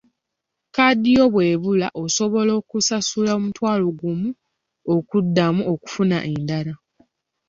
[0.67, 4.29] Kkaadi yo bw'ekubulako osasula omutwalo gumu
[4.95, 6.73] okuddamu okufuna endala.